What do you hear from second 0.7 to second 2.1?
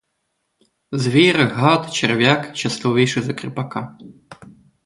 Звір, гад,